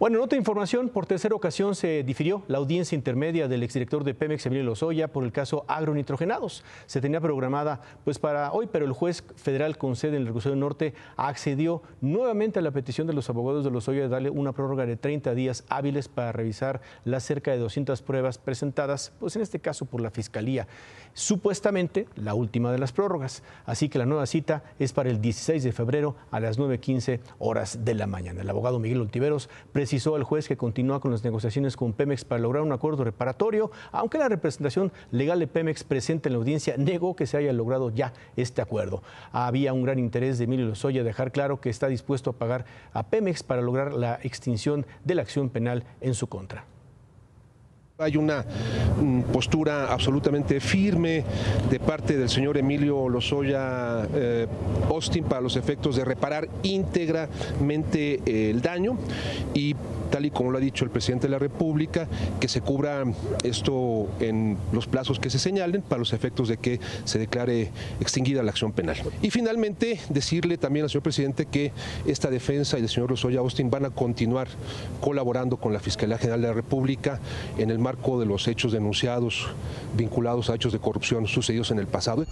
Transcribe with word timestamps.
Bueno, 0.00 0.16
en 0.16 0.24
otra 0.24 0.38
información, 0.38 0.88
por 0.88 1.04
tercera 1.04 1.34
ocasión 1.34 1.74
se 1.74 2.02
difirió 2.02 2.42
la 2.48 2.56
audiencia 2.56 2.96
intermedia 2.96 3.48
del 3.48 3.62
exdirector 3.62 4.02
de 4.02 4.14
Pemex, 4.14 4.46
Emilio 4.46 4.64
Lozoya, 4.64 5.08
por 5.08 5.24
el 5.24 5.30
caso 5.30 5.66
agronitrogenados. 5.68 6.64
Se 6.86 7.02
tenía 7.02 7.20
programada 7.20 7.82
pues 8.02 8.18
para 8.18 8.50
hoy, 8.52 8.66
pero 8.72 8.86
el 8.86 8.94
juez 8.94 9.22
federal 9.36 9.76
con 9.76 9.96
sede 9.96 10.16
en 10.16 10.22
el 10.22 10.28
Recurso 10.28 10.48
del 10.48 10.58
Norte 10.58 10.94
accedió 11.18 11.82
nuevamente 12.00 12.60
a 12.60 12.62
la 12.62 12.70
petición 12.70 13.08
de 13.08 13.12
los 13.12 13.28
abogados 13.28 13.62
de 13.62 13.70
Lozoya 13.70 14.00
de 14.00 14.08
darle 14.08 14.30
una 14.30 14.52
prórroga 14.52 14.86
de 14.86 14.96
30 14.96 15.34
días 15.34 15.66
hábiles 15.68 16.08
para 16.08 16.32
revisar 16.32 16.80
las 17.04 17.24
cerca 17.24 17.50
de 17.50 17.58
200 17.58 18.00
pruebas 18.00 18.38
presentadas, 18.38 19.12
pues 19.20 19.36
en 19.36 19.42
este 19.42 19.60
caso 19.60 19.84
por 19.84 20.00
la 20.00 20.10
Fiscalía. 20.10 20.66
Supuestamente 21.12 22.08
la 22.16 22.32
última 22.32 22.72
de 22.72 22.78
las 22.78 22.92
prórrogas. 22.92 23.42
Así 23.66 23.90
que 23.90 23.98
la 23.98 24.06
nueva 24.06 24.24
cita 24.24 24.62
es 24.78 24.94
para 24.94 25.10
el 25.10 25.20
16 25.20 25.62
de 25.62 25.72
febrero 25.72 26.16
a 26.30 26.40
las 26.40 26.58
9.15 26.58 27.20
horas 27.38 27.84
de 27.84 27.92
la 27.92 28.06
mañana. 28.06 28.40
El 28.40 28.48
abogado 28.48 28.78
Miguel 28.78 29.02
Oltiveros 29.02 29.50
precisó 29.90 30.14
al 30.14 30.22
juez 30.22 30.46
que 30.46 30.56
continúa 30.56 31.00
con 31.00 31.10
las 31.10 31.24
negociaciones 31.24 31.76
con 31.76 31.92
Pemex 31.92 32.24
para 32.24 32.40
lograr 32.40 32.62
un 32.62 32.70
acuerdo 32.70 33.02
reparatorio, 33.02 33.72
aunque 33.90 34.18
la 34.18 34.28
representación 34.28 34.92
legal 35.10 35.40
de 35.40 35.48
Pemex 35.48 35.82
presente 35.82 36.28
en 36.28 36.34
la 36.34 36.38
audiencia 36.38 36.76
negó 36.76 37.16
que 37.16 37.26
se 37.26 37.36
haya 37.36 37.52
logrado 37.52 37.90
ya 37.90 38.12
este 38.36 38.62
acuerdo. 38.62 39.02
Había 39.32 39.72
un 39.72 39.82
gran 39.82 39.98
interés 39.98 40.38
de 40.38 40.44
Emilio 40.44 40.66
Lozoya 40.66 41.02
dejar 41.02 41.32
claro 41.32 41.60
que 41.60 41.70
está 41.70 41.88
dispuesto 41.88 42.30
a 42.30 42.34
pagar 42.34 42.66
a 42.92 43.08
Pemex 43.08 43.42
para 43.42 43.62
lograr 43.62 43.92
la 43.92 44.20
extinción 44.22 44.86
de 45.02 45.16
la 45.16 45.22
acción 45.22 45.50
penal 45.50 45.82
en 46.00 46.14
su 46.14 46.28
contra. 46.28 46.66
Hay 48.00 48.16
una 48.16 48.42
mm, 48.42 49.20
postura 49.30 49.92
absolutamente 49.92 50.58
firme 50.58 51.22
de 51.68 51.78
parte 51.78 52.16
del 52.16 52.30
señor 52.30 52.56
Emilio 52.56 53.10
Lozoya 53.10 54.08
eh, 54.14 54.46
Austin 54.88 55.24
para 55.24 55.42
los 55.42 55.54
efectos 55.56 55.96
de 55.96 56.06
reparar 56.06 56.48
íntegramente 56.62 58.22
eh, 58.24 58.50
el 58.50 58.62
daño 58.62 58.96
y 59.52 59.76
tal 60.10 60.26
y 60.26 60.30
como 60.30 60.50
lo 60.50 60.58
ha 60.58 60.60
dicho 60.60 60.84
el 60.84 60.90
presidente 60.90 61.26
de 61.26 61.32
la 61.32 61.38
República, 61.38 62.08
que 62.40 62.48
se 62.48 62.60
cubra 62.60 63.04
esto 63.44 64.08
en 64.20 64.56
los 64.72 64.86
plazos 64.86 65.18
que 65.18 65.30
se 65.30 65.38
señalen 65.38 65.82
para 65.82 66.00
los 66.00 66.12
efectos 66.12 66.48
de 66.48 66.56
que 66.56 66.80
se 67.04 67.18
declare 67.18 67.70
extinguida 68.00 68.42
la 68.42 68.50
acción 68.50 68.72
penal. 68.72 68.96
Y 69.22 69.30
finalmente, 69.30 70.00
decirle 70.08 70.58
también 70.58 70.84
al 70.84 70.90
señor 70.90 71.02
presidente 71.02 71.46
que 71.46 71.72
esta 72.06 72.30
defensa 72.30 72.78
y 72.78 72.82
el 72.82 72.88
señor 72.88 73.10
Lozoya 73.10 73.40
Austin 73.40 73.70
van 73.70 73.84
a 73.84 73.90
continuar 73.90 74.48
colaborando 75.00 75.56
con 75.56 75.72
la 75.72 75.80
Fiscalía 75.80 76.18
General 76.18 76.40
de 76.40 76.48
la 76.48 76.54
República 76.54 77.20
en 77.58 77.70
el 77.70 77.78
marco 77.78 78.18
de 78.18 78.26
los 78.26 78.48
hechos 78.48 78.72
denunciados 78.72 79.48
vinculados 79.96 80.50
a 80.50 80.54
hechos 80.54 80.72
de 80.72 80.78
corrupción 80.78 81.26
sucedidos 81.26 81.70
en 81.70 81.78
el 81.78 81.86
pasado. 81.86 82.26